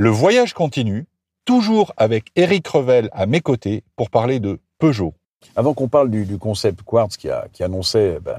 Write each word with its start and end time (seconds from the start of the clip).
Le 0.00 0.10
voyage 0.10 0.54
continue, 0.54 1.06
toujours 1.44 1.92
avec 1.96 2.26
Eric 2.36 2.68
Revel 2.68 3.08
à 3.10 3.26
mes 3.26 3.40
côtés 3.40 3.82
pour 3.96 4.10
parler 4.10 4.38
de 4.38 4.60
Peugeot. 4.78 5.12
Avant 5.56 5.74
qu'on 5.74 5.88
parle 5.88 6.08
du, 6.08 6.24
du, 6.24 6.38
concept 6.38 6.82
Quartz 6.82 7.16
qui, 7.16 7.28
a, 7.28 7.46
qui 7.52 7.64
annonçait 7.64 8.20
ben, 8.24 8.36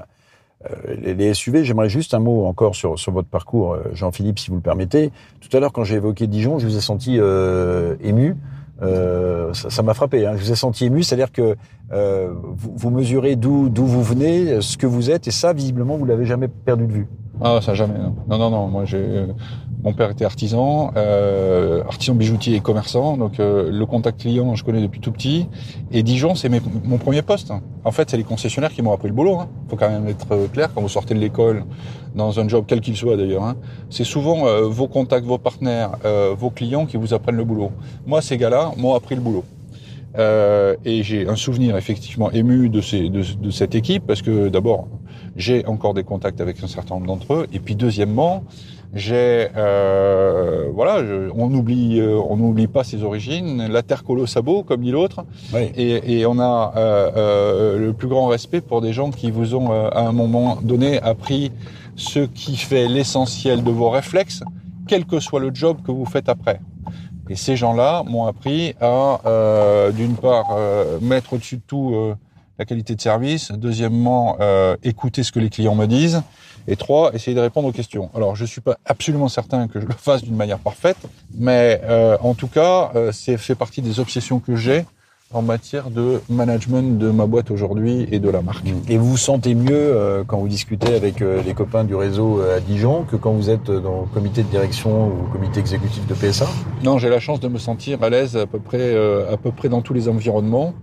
euh, 0.64 0.94
les, 1.02 1.12
les, 1.12 1.34
SUV, 1.34 1.66
j'aimerais 1.66 1.90
juste 1.90 2.14
un 2.14 2.18
mot 2.18 2.46
encore 2.46 2.74
sur, 2.74 2.98
sur 2.98 3.12
votre 3.12 3.28
parcours, 3.28 3.74
euh, 3.74 3.82
Jean-Philippe, 3.92 4.38
si 4.38 4.48
vous 4.48 4.56
le 4.56 4.62
permettez. 4.62 5.12
Tout 5.42 5.54
à 5.54 5.60
l'heure, 5.60 5.74
quand 5.74 5.84
j'ai 5.84 5.96
évoqué 5.96 6.26
Dijon, 6.26 6.58
je 6.58 6.66
vous 6.66 6.78
ai 6.78 6.80
senti 6.80 7.16
euh, 7.18 7.94
ému. 8.00 8.38
Euh, 8.80 9.52
ça 9.52 9.82
m'a 9.82 9.92
frappé. 9.92 10.26
Hein. 10.26 10.36
Je 10.36 10.42
vous 10.42 10.52
ai 10.52 10.56
senti 10.56 10.86
ému, 10.86 11.02
c'est-à-dire 11.02 11.30
que 11.30 11.56
euh, 11.92 12.32
vous, 12.42 12.72
vous, 12.74 12.88
mesurez 12.88 13.36
d'où 13.36 13.68
d'où 13.68 13.84
vous 13.84 14.02
venez, 14.02 14.62
ce 14.62 14.78
que 14.78 14.86
vous 14.86 15.10
êtes, 15.10 15.28
et 15.28 15.30
ça, 15.30 15.52
visiblement, 15.52 15.98
vous 15.98 16.06
l'avez 16.06 16.24
jamais 16.24 16.48
perdu 16.48 16.86
de 16.86 16.92
vue. 16.92 17.08
Ah, 17.42 17.60
ça 17.60 17.74
jamais. 17.74 17.98
Non, 17.98 18.14
non, 18.28 18.38
non. 18.38 18.50
non. 18.50 18.68
Moi, 18.68 18.86
j'ai 18.86 19.26
mon 19.82 19.92
père 19.92 20.10
était 20.10 20.24
artisan, 20.24 20.92
euh, 20.96 21.82
artisan 21.84 22.14
bijoutier 22.14 22.56
et 22.56 22.60
commerçant, 22.60 23.16
donc 23.16 23.40
euh, 23.40 23.70
le 23.70 23.86
contact 23.86 24.20
client, 24.20 24.54
je 24.54 24.64
connais 24.64 24.82
depuis 24.82 25.00
tout 25.00 25.12
petit. 25.12 25.46
Et 25.90 26.02
Dijon, 26.02 26.34
c'est 26.34 26.50
mon 26.84 26.98
premier 26.98 27.22
poste. 27.22 27.52
En 27.84 27.90
fait, 27.90 28.10
c'est 28.10 28.16
les 28.16 28.24
concessionnaires 28.24 28.72
qui 28.72 28.82
m'ont 28.82 28.92
appris 28.92 29.08
le 29.08 29.14
boulot. 29.14 29.38
Hein. 29.38 29.48
Faut 29.68 29.76
quand 29.76 29.88
même 29.88 30.06
être 30.08 30.26
euh, 30.32 30.46
clair 30.48 30.70
quand 30.74 30.82
vous 30.82 30.88
sortez 30.88 31.14
de 31.14 31.20
l'école, 31.20 31.64
dans 32.14 32.40
un 32.40 32.48
job 32.48 32.64
quel 32.66 32.80
qu'il 32.80 32.96
soit 32.96 33.16
d'ailleurs. 33.16 33.44
Hein. 33.44 33.56
C'est 33.88 34.04
souvent 34.04 34.46
euh, 34.46 34.62
vos 34.62 34.88
contacts, 34.88 35.26
vos 35.26 35.38
partenaires, 35.38 35.92
euh, 36.04 36.34
vos 36.36 36.50
clients 36.50 36.86
qui 36.86 36.96
vous 36.96 37.14
apprennent 37.14 37.36
le 37.36 37.44
boulot. 37.44 37.70
Moi, 38.06 38.20
ces 38.20 38.36
gars-là 38.36 38.72
m'ont 38.76 38.94
appris 38.94 39.14
le 39.14 39.20
boulot. 39.20 39.44
Euh, 40.18 40.74
et 40.84 41.04
j'ai 41.04 41.28
un 41.28 41.36
souvenir 41.36 41.76
effectivement 41.76 42.32
ému 42.32 42.68
de, 42.68 42.80
ces, 42.80 43.08
de, 43.08 43.22
de 43.22 43.50
cette 43.50 43.76
équipe 43.76 44.04
parce 44.08 44.22
que 44.22 44.48
d'abord 44.48 44.88
j'ai 45.36 45.64
encore 45.66 45.94
des 45.94 46.02
contacts 46.02 46.40
avec 46.40 46.60
un 46.64 46.66
certain 46.66 46.96
nombre 46.96 47.06
d'entre 47.06 47.32
eux 47.34 47.46
et 47.52 47.60
puis 47.60 47.76
deuxièmement 47.76 48.42
j'ai 48.92 49.48
euh, 49.56 50.68
voilà 50.72 51.04
je, 51.04 51.30
on 51.36 51.52
oublie 51.54 52.00
euh, 52.00 52.20
on 52.28 52.36
n'oublie 52.36 52.66
pas 52.66 52.82
ses 52.84 53.02
origines. 53.04 53.66
La 53.68 53.82
terre 53.82 54.02
au 54.08 54.26
sabot 54.26 54.62
comme 54.62 54.82
dit 54.82 54.90
l'autre. 54.90 55.24
Oui. 55.54 55.70
et, 55.76 56.20
et, 56.20 56.26
on 56.26 56.38
a 56.38 56.72
euh, 56.76 57.10
euh, 57.16 57.78
le 57.78 57.92
plus 57.92 58.08
grand 58.08 58.26
respect 58.26 58.60
pour 58.60 58.80
des 58.80 58.92
gens 58.92 59.10
qui 59.10 59.30
vous 59.30 59.54
ont 59.54 59.70
à 59.70 60.00
un 60.00 60.12
moment 60.12 60.58
donné 60.62 61.00
appris 61.00 61.52
ce 61.96 62.20
qui 62.20 62.56
fait 62.56 62.88
l'essentiel 62.88 63.62
de 63.62 63.70
vos 63.70 63.90
réflexes 63.90 64.42
quel 64.90 65.04
que 65.04 65.20
soit 65.20 65.38
le 65.38 65.54
job 65.54 65.78
que 65.86 65.92
vous 65.92 66.04
faites 66.04 66.28
après. 66.28 66.60
Et 67.28 67.36
ces 67.36 67.54
gens-là 67.54 68.02
m'ont 68.08 68.26
appris 68.26 68.74
à, 68.80 69.20
euh, 69.24 69.92
d'une 69.92 70.16
part, 70.16 70.48
euh, 70.58 70.98
mettre 71.00 71.34
au-dessus 71.34 71.58
de 71.58 71.62
tout 71.64 71.92
euh, 71.94 72.16
la 72.58 72.64
qualité 72.64 72.96
de 72.96 73.00
service, 73.00 73.52
deuxièmement, 73.52 74.36
euh, 74.40 74.76
écouter 74.82 75.22
ce 75.22 75.30
que 75.30 75.38
les 75.38 75.48
clients 75.48 75.76
me 75.76 75.86
disent, 75.86 76.22
et 76.68 76.76
trois, 76.76 77.12
essayer 77.14 77.34
de 77.34 77.40
répondre 77.40 77.68
aux 77.68 77.72
questions. 77.72 78.10
Alors, 78.14 78.36
je 78.36 78.44
suis 78.44 78.60
pas 78.60 78.78
absolument 78.84 79.28
certain 79.28 79.68
que 79.68 79.80
je 79.80 79.86
le 79.86 79.94
fasse 79.94 80.22
d'une 80.22 80.36
manière 80.36 80.58
parfaite, 80.58 80.98
mais 81.34 81.80
euh, 81.84 82.16
en 82.22 82.34
tout 82.34 82.48
cas, 82.48 82.92
c'est 83.12 83.36
fait 83.36 83.54
partie 83.54 83.82
des 83.82 84.00
obsessions 84.00 84.40
que 84.40 84.56
j'ai 84.56 84.84
en 85.32 85.42
matière 85.42 85.90
de 85.90 86.20
management 86.28 86.98
de 86.98 87.10
ma 87.10 87.26
boîte 87.26 87.50
aujourd'hui 87.50 88.08
et 88.10 88.18
de 88.18 88.28
la 88.28 88.42
marque. 88.42 88.66
Et 88.88 88.98
vous 88.98 89.10
vous 89.10 89.16
sentez 89.16 89.54
mieux 89.54 89.70
euh, 89.72 90.24
quand 90.26 90.38
vous 90.38 90.48
discutez 90.48 90.94
avec 90.94 91.22
euh, 91.22 91.40
les 91.42 91.54
copains 91.54 91.84
du 91.84 91.94
réseau 91.94 92.40
euh, 92.40 92.56
à 92.56 92.60
Dijon 92.60 93.04
que 93.04 93.14
quand 93.14 93.30
vous 93.32 93.48
êtes 93.48 93.70
dans 93.70 94.00
le 94.00 94.06
comité 94.12 94.42
de 94.42 94.48
direction 94.48 95.06
ou 95.06 95.26
le 95.26 95.32
comité 95.32 95.60
exécutif 95.60 96.04
de 96.08 96.14
PSA 96.14 96.48
Non, 96.82 96.98
j'ai 96.98 97.08
la 97.08 97.20
chance 97.20 97.38
de 97.38 97.46
me 97.46 97.58
sentir 97.58 98.02
à 98.02 98.10
l'aise 98.10 98.36
à 98.36 98.46
peu 98.46 98.58
près 98.58 98.80
euh, 98.80 99.32
à 99.32 99.36
peu 99.36 99.52
près 99.52 99.68
dans 99.68 99.82
tous 99.82 99.94
les 99.94 100.08
environnements. 100.08 100.74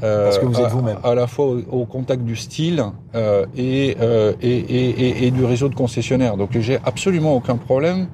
Parce 0.00 0.38
que 0.38 0.46
vous 0.46 0.60
êtes 0.60 0.70
vous-même. 0.70 0.98
À, 1.02 1.10
à, 1.10 1.14
la 1.14 1.26
fois 1.26 1.46
au, 1.46 1.62
au 1.70 1.84
contact 1.86 2.22
du 2.24 2.36
style 2.36 2.84
euh, 3.14 3.46
et, 3.56 3.90
et, 3.90 3.96
et, 4.42 4.58
et, 4.58 5.26
et, 5.26 5.30
du 5.30 5.44
réseau 5.44 5.68
de 5.68 5.74
concessionnaires. 5.74 6.36
Donc 6.36 6.50
j'ai 6.58 6.78
absolument 6.84 7.34
aucun 7.34 7.56
problème 7.56 8.08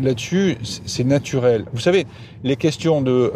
là-dessus, 0.00 0.56
c'est 0.62 1.04
naturel. 1.04 1.64
Vous 1.72 1.80
savez, 1.80 2.06
les 2.42 2.56
questions 2.56 3.00
de 3.00 3.10
euh, 3.10 3.32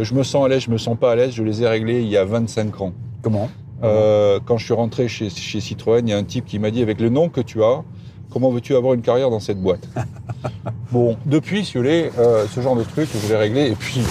euh, 0.00 0.04
je 0.04 0.14
me 0.14 0.22
sens 0.22 0.44
à 0.44 0.48
l'aise, 0.48 0.62
je 0.62 0.70
me 0.70 0.78
sens 0.78 0.96
pas 0.98 1.12
à 1.12 1.16
l'aise, 1.16 1.32
je 1.32 1.42
les 1.42 1.62
ai 1.62 1.68
réglées 1.68 2.00
il 2.02 2.08
y 2.08 2.16
a 2.16 2.24
25 2.24 2.80
ans. 2.80 2.92
Comment? 3.22 3.50
Euh, 3.82 4.38
Quand 4.44 4.58
je 4.58 4.64
suis 4.64 4.74
rentré 4.74 5.08
chez, 5.08 5.28
chez 5.30 5.60
Citroën, 5.60 6.06
il 6.06 6.10
y 6.10 6.12
a 6.12 6.16
un 6.16 6.24
type 6.24 6.44
qui 6.46 6.58
m'a 6.58 6.70
dit 6.70 6.82
avec 6.82 7.00
le 7.00 7.08
nom 7.08 7.28
que 7.28 7.40
tu 7.40 7.62
as, 7.62 7.82
comment 8.30 8.50
veux-tu 8.50 8.76
avoir 8.76 8.94
une 8.94 9.02
carrière 9.02 9.30
dans 9.30 9.40
cette 9.40 9.60
boîte? 9.60 9.88
Bon, 10.92 11.16
depuis, 11.24 11.64
si 11.64 11.74
vous 11.74 11.84
voulez, 11.84 12.10
euh, 12.18 12.46
ce 12.48 12.60
genre 12.60 12.76
de 12.76 12.82
truc, 12.82 13.08
je 13.14 13.28
l'ai 13.28 13.36
réglé. 13.36 13.70
Et 13.70 13.74
puis, 13.74 14.02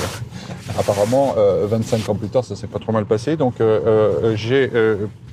apparemment, 0.78 1.36
25 1.36 2.10
ans 2.10 2.16
plus 2.16 2.30
tard, 2.30 2.44
ça 2.44 2.56
s'est 2.56 2.68
pas 2.68 2.80
trop 2.80 2.92
mal 2.92 3.06
passé. 3.06 3.36
Donc, 3.38 3.56
j'ai 4.36 4.72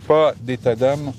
pas 0.06 0.34
d'état 0.41 0.75
d'âme 0.75 1.12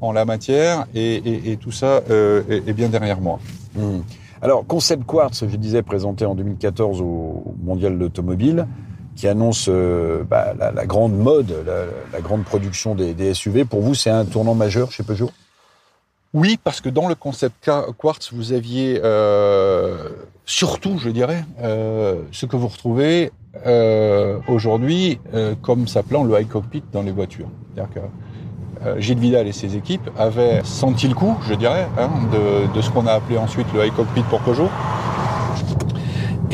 en 0.00 0.12
la 0.12 0.24
matière 0.24 0.86
et, 0.94 1.14
et, 1.14 1.52
et 1.52 1.56
tout 1.56 1.72
ça 1.72 2.02
est, 2.08 2.68
est, 2.68 2.72
bien 2.72 2.88
derrière 2.88 3.20
moi. 3.20 3.38
Mmh. 3.74 4.00
Alors, 4.42 4.66
Concept 4.66 5.04
Quartz, 5.04 5.44
je 5.48 5.56
disais, 5.56 5.82
présenté 5.82 6.26
en 6.26 6.34
2014 6.34 7.00
au 7.00 7.54
Mondial 7.62 7.94
de 7.94 7.98
l'Automobile, 7.98 8.66
qui 9.16 9.28
annonce 9.28 9.66
euh, 9.70 10.22
bah, 10.24 10.54
la, 10.58 10.70
la, 10.70 10.86
grande 10.86 11.16
mode, 11.16 11.54
la, 11.64 11.84
la 12.12 12.20
grande 12.20 12.44
production 12.44 12.94
des, 12.94 13.14
des, 13.14 13.32
SUV. 13.32 13.64
Pour 13.64 13.80
vous, 13.80 13.94
c'est 13.94 14.10
un 14.10 14.24
tournant 14.24 14.54
majeur 14.54 14.92
chez 14.92 15.02
Peugeot? 15.02 15.30
Oui, 16.32 16.58
parce 16.62 16.80
que 16.80 16.88
dans 16.88 17.08
le 17.08 17.14
concept 17.14 17.70
Quartz, 17.96 18.32
vous 18.34 18.52
aviez 18.52 19.00
euh, 19.02 20.10
surtout, 20.44 20.98
je 20.98 21.10
dirais, 21.10 21.44
euh, 21.62 22.22
ce 22.32 22.46
que 22.46 22.56
vous 22.56 22.68
retrouvez 22.68 23.32
euh, 23.66 24.38
aujourd'hui 24.48 25.18
comme 25.62 25.86
s'appelant 25.86 26.24
le 26.24 26.38
high 26.38 26.48
cockpit 26.48 26.82
dans 26.92 27.02
les 27.02 27.12
voitures. 27.12 27.48
C'est-à-dire 27.74 27.94
que 27.94 29.00
Gilles 29.00 29.18
Vidal 29.18 29.46
et 29.46 29.52
ses 29.52 29.76
équipes 29.76 30.10
avaient 30.18 30.60
senti 30.64 31.08
le 31.08 31.14
coup, 31.14 31.36
je 31.48 31.54
dirais, 31.54 31.86
hein, 31.96 32.10
de, 32.32 32.74
de, 32.74 32.82
ce 32.82 32.90
qu'on 32.90 33.06
a 33.06 33.12
appelé 33.12 33.38
ensuite 33.38 33.66
le 33.72 33.86
high 33.86 33.94
cockpit 33.94 34.22
pour 34.24 34.40
Peugeot. 34.40 34.68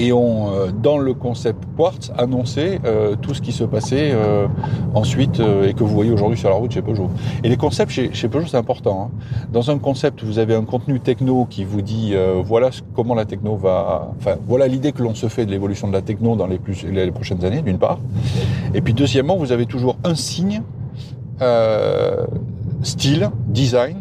Et 0.03 0.15
ont, 0.15 0.51
euh, 0.51 0.71
dans 0.73 0.97
le 0.97 1.13
concept 1.13 1.63
Quartz, 1.77 2.11
annoncé 2.17 2.81
euh, 2.87 3.17
tout 3.21 3.35
ce 3.35 3.43
qui 3.43 3.53
se 3.53 3.65
passait 3.65 4.13
euh, 4.13 4.47
ensuite 4.95 5.41
euh, 5.41 5.69
et 5.69 5.75
que 5.75 5.85
vous 5.85 5.95
voyez 5.95 6.11
aujourd'hui 6.11 6.39
sur 6.39 6.49
la 6.49 6.55
route 6.55 6.73
chez 6.73 6.81
Peugeot. 6.81 7.11
Et 7.45 7.51
les 7.51 7.59
concepts 7.59 7.93
chez, 7.93 8.11
chez 8.15 8.29
Peugeot, 8.29 8.47
c'est 8.47 8.57
important. 8.57 9.11
Hein. 9.13 9.19
Dans 9.53 9.71
un 9.71 9.79
concept, 9.79 10.25
vous 10.25 10.39
avez 10.39 10.55
un 10.55 10.65
contenu 10.65 11.01
techno 11.01 11.45
qui 11.45 11.65
vous 11.65 11.83
dit 11.83 12.13
euh, 12.15 12.41
voilà 12.43 12.71
comment 12.95 13.15
la 13.15 13.27
techno 13.27 13.57
va. 13.57 14.11
Enfin, 14.19 14.37
voilà 14.49 14.69
l'idée 14.69 14.93
que 14.93 15.03
l'on 15.03 15.15
se 15.15 15.29
fait 15.29 15.45
de 15.45 15.51
l'évolution 15.51 15.87
de 15.87 15.93
la 15.93 16.01
techno 16.01 16.35
dans 16.35 16.47
les, 16.47 16.59
plus, 16.59 16.87
les 16.91 17.11
prochaines 17.11 17.45
années, 17.45 17.61
d'une 17.61 17.79
part. 17.79 17.99
Et 18.73 18.81
puis, 18.81 18.95
deuxièmement, 18.95 19.37
vous 19.37 19.53
avez 19.53 19.67
toujours 19.67 19.97
un 20.05 20.15
signe 20.15 20.63
euh, 21.43 22.25
style, 22.83 23.31
design, 23.49 23.99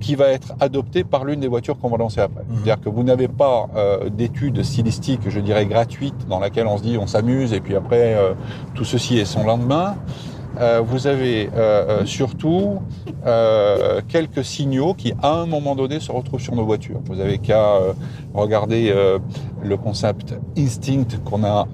qui 0.00 0.14
va 0.14 0.28
être 0.28 0.54
adopté 0.60 1.04
par 1.04 1.24
l'une 1.24 1.40
des 1.40 1.48
voitures 1.48 1.78
qu'on 1.78 1.88
va 1.88 1.98
lancer 1.98 2.20
après. 2.20 2.42
Mmh. 2.42 2.54
C'est-à-dire 2.54 2.80
que 2.80 2.88
vous 2.88 3.02
n'avez 3.02 3.28
pas 3.28 3.68
euh, 3.76 4.08
d'études 4.08 4.62
stylistiques, 4.62 5.28
je 5.28 5.40
dirais, 5.40 5.66
gratuites, 5.66 6.28
dans 6.28 6.40
laquelle 6.40 6.66
on 6.66 6.78
se 6.78 6.82
dit 6.82 6.96
on 6.98 7.06
s'amuse 7.06 7.52
et 7.52 7.60
puis 7.60 7.76
après 7.76 8.14
euh, 8.14 8.34
tout 8.74 8.84
ceci 8.84 9.18
est 9.18 9.24
son 9.24 9.44
lendemain. 9.44 9.96
Euh, 10.60 10.80
vous 10.84 11.06
avez 11.06 11.50
euh, 11.56 12.04
surtout 12.04 12.80
euh, 13.26 14.00
quelques 14.08 14.44
signaux 14.44 14.94
qui, 14.94 15.12
à 15.22 15.34
un 15.34 15.46
moment 15.46 15.76
donné, 15.76 16.00
se 16.00 16.10
retrouvent 16.10 16.40
sur 16.40 16.56
nos 16.56 16.64
voitures. 16.64 17.00
Vous 17.06 17.20
avez 17.20 17.38
qu'à 17.38 17.78
regarder 18.34 18.94
le 19.62 19.76
concept 19.76 20.34
Instinct 20.56 21.18
qu'on 21.24 21.44
a 21.44 21.66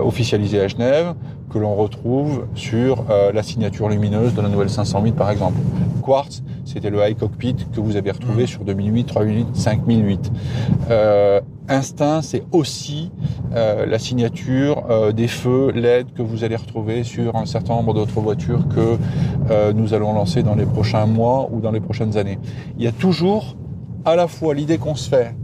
officialisé 0.00 0.60
à 0.60 0.68
Genève, 0.68 1.14
que 1.50 1.58
l'on 1.58 1.74
retrouve 1.74 2.46
sur 2.54 3.04
la 3.32 3.42
signature 3.42 3.88
lumineuse 3.88 4.34
de 4.34 4.40
la 4.40 4.48
nouvelle 4.48 4.70
508, 4.70 5.12
par 5.12 5.30
exemple. 5.30 5.58
Quartz, 6.02 6.42
c'était 6.64 6.90
le 6.90 6.98
high 7.06 7.16
cockpit 7.16 7.56
que 7.72 7.80
vous 7.80 7.96
avez 7.96 8.10
retrouvé 8.10 8.44
mmh. 8.44 8.48
sur 8.48 8.64
2008, 8.64 9.04
3008, 9.04 9.46
5008. 9.54 10.32
Euh, 10.90 11.40
Instinct, 11.68 12.20
c'est 12.20 12.44
aussi 12.52 13.10
euh, 13.54 13.86
la 13.86 13.98
signature 13.98 14.84
euh, 14.90 15.12
des 15.12 15.28
feux 15.28 15.70
LED 15.70 16.12
que 16.12 16.20
vous 16.20 16.44
allez 16.44 16.56
retrouver 16.56 17.04
sur 17.04 17.36
un 17.36 17.46
certain 17.46 17.74
nombre 17.74 17.94
d'autres 17.94 18.20
voitures 18.20 18.68
que 18.68 18.98
euh, 19.50 19.72
nous 19.72 19.94
allons 19.94 20.12
lancer 20.12 20.42
dans 20.42 20.54
les 20.54 20.66
prochains 20.66 21.06
mois 21.06 21.48
ou 21.50 21.60
dans 21.60 21.70
les 21.70 21.80
prochaines 21.80 22.18
années. 22.18 22.38
Il 22.76 22.84
y 22.84 22.86
a 22.86 22.92
toujours 22.92 23.56
à 24.04 24.14
la 24.14 24.28
fois 24.28 24.54
l'idée 24.54 24.76
qu'on 24.76 24.94
se 24.94 25.08
fait 25.08 25.34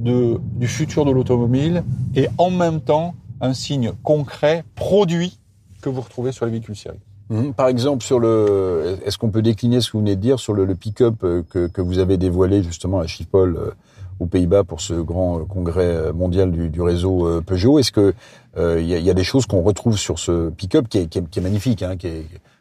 de, 0.00 0.40
du 0.56 0.66
futur 0.66 1.04
de 1.04 1.12
l'automobile 1.12 1.84
et 2.16 2.28
en 2.38 2.50
même 2.50 2.80
temps 2.80 3.14
un 3.40 3.54
signe 3.54 3.92
concret, 4.02 4.64
produit, 4.74 5.38
que 5.80 5.88
vous 5.88 6.00
retrouvez 6.00 6.32
sur 6.32 6.44
les 6.44 6.50
véhicules 6.50 6.74
série. 6.74 6.98
Mmh. 7.30 7.52
Par 7.52 7.68
exemple, 7.68 8.02
sur 8.02 8.18
le, 8.18 8.98
est-ce 9.04 9.18
qu'on 9.18 9.30
peut 9.30 9.42
décliner 9.42 9.80
ce 9.80 9.88
que 9.88 9.92
vous 9.92 10.00
venez 10.00 10.16
de 10.16 10.20
dire 10.20 10.38
sur 10.38 10.54
le, 10.54 10.74
pick-up 10.74 11.16
que, 11.20 11.66
que, 11.66 11.80
vous 11.80 11.98
avez 11.98 12.16
dévoilé 12.16 12.62
justement 12.62 13.00
à 13.00 13.06
Schiphol 13.06 13.56
euh, 13.56 13.70
aux 14.18 14.26
Pays-Bas 14.26 14.64
pour 14.64 14.80
ce 14.80 14.94
grand 14.94 15.44
congrès 15.44 16.12
mondial 16.12 16.50
du, 16.50 16.80
réseau 16.80 17.26
euh, 17.26 17.40
Peugeot? 17.40 17.78
Est-ce 17.78 17.92
que 17.92 18.14
il 18.56 18.62
euh, 18.62 18.80
y, 18.80 19.10
a, 19.10 19.14
des 19.14 19.24
choses 19.24 19.46
qu'on 19.46 19.62
retrouve 19.62 19.96
sur 19.98 20.18
ce 20.18 20.50
pick-up 20.50 20.88
qui 20.88 20.98
est, 20.98 21.40
magnifique, 21.40 21.82
hein, 21.82 21.96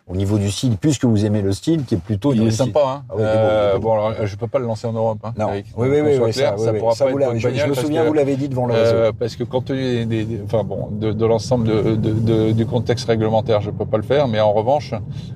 au 0.09 0.15
niveau 0.15 0.37
du 0.37 0.49
style, 0.49 0.77
puisque 0.77 1.03
vous 1.03 1.25
aimez 1.25 1.41
le 1.41 1.51
style, 1.51 1.83
qui 1.83 1.95
est 1.95 1.99
plutôt. 1.99 2.33
Il 2.33 2.47
est 2.47 2.51
sympa. 2.51 2.79
Hein. 2.85 3.03
Ah, 3.09 3.13
oui, 3.15 3.21
euh, 3.25 3.73
bon, 3.73 3.79
bon, 3.79 3.93
alors, 3.93 4.25
je 4.25 4.35
peux 4.37 4.47
pas 4.47 4.59
le 4.59 4.65
lancer 4.65 4.87
en 4.87 4.93
Europe. 4.93 5.19
Hein, 5.23 5.33
non. 5.37 5.49
Avec, 5.49 5.65
oui, 5.75 5.89
oui, 5.91 5.99
oui, 6.01 6.17
oui, 6.21 6.33
ça, 6.33 6.55
oui, 6.57 6.79
pourra 6.79 6.93
ça 6.93 7.05
pas 7.05 7.11
je, 7.35 7.49
je 7.49 7.65
me 7.65 7.73
souviens, 7.73 8.03
que, 8.03 8.07
vous 8.07 8.13
l'avez 8.13 8.37
dit 8.37 8.47
devant 8.47 8.67
le 8.67 8.73
réseau. 8.73 8.95
Euh, 8.95 9.11
parce 9.17 9.35
que 9.35 9.43
compte 9.43 9.65
tenu 9.65 10.05
des, 10.05 10.23
des, 10.23 10.41
enfin 10.45 10.63
bon, 10.63 10.87
de, 10.91 11.11
de 11.11 11.25
l'ensemble 11.25 11.67
de, 11.67 11.95
de, 11.95 12.51
du 12.53 12.65
contexte 12.65 13.07
réglementaire, 13.07 13.59
je 13.59 13.69
peux 13.69 13.85
pas 13.85 13.97
le 13.97 14.03
faire. 14.03 14.29
Mais 14.29 14.39
en 14.39 14.53
revanche, 14.53 14.93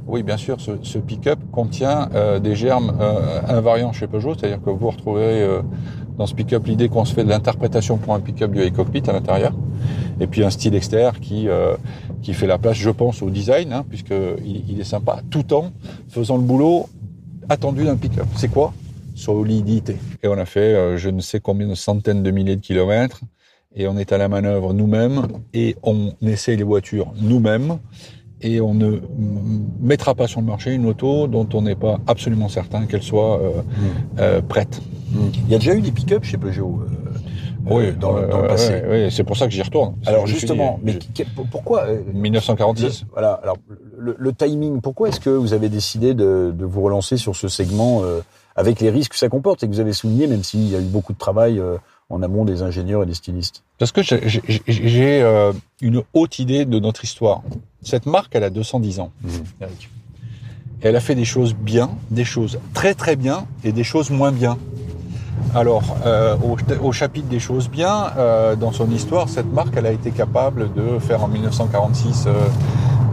oui, 0.07 0.23
bien 0.23 0.37
sûr, 0.37 0.61
ce, 0.61 0.71
ce 0.83 0.99
pick-up 0.99 1.39
contient 1.51 2.07
euh, 2.15 2.39
des 2.39 2.55
germes 2.55 2.95
euh, 3.01 3.41
invariants 3.49 3.91
chez 3.91 4.07
Peugeot, 4.07 4.35
c'est-à-dire 4.35 4.61
que 4.63 4.69
vous 4.69 4.89
retrouverez 4.89 5.45
Dans 6.17 6.25
ce 6.25 6.35
pick-up, 6.35 6.65
l'idée 6.67 6.89
qu'on 6.89 7.05
se 7.05 7.13
fait 7.13 7.23
de 7.23 7.29
l'interprétation 7.29 7.97
pour 7.97 8.13
un 8.13 8.19
pick-up 8.19 8.51
du 8.51 8.71
cockpit 8.71 9.03
à 9.07 9.13
l'intérieur, 9.13 9.53
et 10.19 10.27
puis 10.27 10.43
un 10.43 10.49
style 10.49 10.75
extérieur 10.75 11.19
qui 11.19 11.47
euh, 11.47 11.75
qui 12.21 12.33
fait 12.33 12.47
la 12.47 12.57
place, 12.57 12.77
je 12.77 12.89
pense, 12.89 13.21
au 13.21 13.29
design, 13.29 13.73
hein, 13.73 13.85
puisque 13.87 14.13
il, 14.45 14.63
il, 14.69 14.79
est 14.79 14.85
sympa, 14.85 15.21
tout 15.29 15.53
en 15.53 15.71
faisant 16.09 16.37
le 16.37 16.43
boulot 16.43 16.87
attendu 17.49 17.83
d'un 17.85 17.95
pick-up. 17.95 18.27
C'est 18.35 18.49
quoi? 18.51 18.73
Solidité. 19.15 19.97
Et 20.23 20.27
on 20.27 20.37
a 20.37 20.45
fait 20.45 20.75
euh, 20.75 20.97
je 20.97 21.09
ne 21.09 21.21
sais 21.21 21.39
combien 21.39 21.67
de 21.67 21.75
centaines 21.75 22.23
de 22.23 22.31
milliers 22.31 22.55
de 22.55 22.61
kilomètres, 22.61 23.21
et 23.75 23.87
on 23.87 23.97
est 23.97 24.11
à 24.11 24.17
la 24.17 24.27
manœuvre 24.27 24.73
nous-mêmes, 24.73 25.27
et 25.53 25.75
on 25.83 26.13
essaie 26.21 26.55
les 26.55 26.63
voitures 26.63 27.13
nous-mêmes 27.19 27.79
et 28.41 28.61
on 28.61 28.73
ne 28.73 28.99
mettra 29.79 30.15
pas 30.15 30.27
sur 30.27 30.41
le 30.41 30.47
marché 30.47 30.71
une 30.71 30.85
auto 30.85 31.27
dont 31.27 31.47
on 31.53 31.61
n'est 31.61 31.75
pas 31.75 31.99
absolument 32.07 32.49
certain 32.49 32.85
qu'elle 32.85 33.03
soit 33.03 33.39
euh, 33.39 33.49
mmh. 33.49 34.19
euh, 34.19 34.41
prête. 34.41 34.81
Mmh. 35.11 35.19
Il 35.45 35.51
y 35.51 35.55
a 35.55 35.57
déjà 35.59 35.75
eu 35.75 35.81
des 35.81 35.91
pick-up 35.91 36.23
chez 36.23 36.37
Peugeot 36.37 36.81
euh, 36.81 37.09
oui, 37.63 37.91
dans, 37.93 38.13
dans, 38.27 38.41
le 38.41 38.47
passé. 38.47 38.81
Oui, 38.89 39.11
c'est 39.11 39.23
pour 39.23 39.37
ça 39.37 39.45
que 39.45 39.53
j'y 39.53 39.61
retourne. 39.61 39.95
Alors 40.07 40.25
justement, 40.25 40.79
mais 40.81 40.97
pourquoi 41.51 41.85
1946. 42.11 43.05
voilà. 43.11 43.33
Alors 43.43 43.57
le, 43.97 44.15
le, 44.17 44.33
timing. 44.33 44.81
Pourquoi 44.81 45.09
est-ce 45.09 45.19
que 45.19 45.29
vous 45.29 45.53
avez 45.53 45.69
décidé 45.69 46.15
de, 46.15 46.51
de, 46.55 46.65
vous 46.65 46.81
relancer 46.81 47.17
sur 47.17 47.35
ce 47.35 47.47
segment 47.47 48.01
avec 48.55 48.81
les 48.81 48.89
risques 48.89 49.11
que 49.11 49.17
ça 49.17 49.29
comporte 49.29 49.61
et 49.61 49.67
que 49.67 49.73
vous 49.73 49.79
avez 49.79 49.93
souligné, 49.93 50.25
même 50.25 50.43
s'il 50.43 50.67
y 50.71 50.75
a 50.75 50.79
eu 50.79 50.85
beaucoup 50.85 51.13
de 51.13 51.19
travail 51.19 51.61
en 52.11 52.21
amont 52.21 52.45
des 52.45 52.61
ingénieurs 52.61 53.03
et 53.03 53.05
des 53.05 53.13
stylistes 53.13 53.63
Parce 53.77 53.91
que 53.91 54.01
j'ai 54.03 55.21
euh, 55.23 55.53
une 55.81 56.03
haute 56.13 56.39
idée 56.39 56.65
de 56.65 56.79
notre 56.79 57.03
histoire. 57.03 57.41
Cette 57.81 58.05
marque, 58.05 58.35
elle 58.35 58.43
a 58.43 58.49
210 58.49 58.99
ans, 58.99 59.11
mmh. 59.23 59.27
Et 60.83 60.87
elle 60.87 60.95
a 60.95 60.99
fait 60.99 61.15
des 61.15 61.25
choses 61.25 61.53
bien, 61.53 61.91
des 62.09 62.25
choses 62.25 62.59
très 62.73 62.95
très 62.95 63.15
bien 63.15 63.45
et 63.63 63.71
des 63.71 63.83
choses 63.83 64.09
moins 64.09 64.31
bien. 64.31 64.57
Alors, 65.53 65.97
euh, 66.05 66.35
au, 66.81 66.91
chapitre 66.91 67.27
des 67.27 67.39
choses 67.39 67.69
bien, 67.69 68.11
euh, 68.17 68.55
dans 68.55 68.71
son 68.71 68.89
histoire, 68.89 69.29
cette 69.29 69.51
marque, 69.51 69.75
elle 69.75 69.85
a 69.85 69.91
été 69.91 70.11
capable 70.11 70.73
de 70.73 70.97
faire 70.99 71.23
en 71.23 71.27
1946 71.27 72.27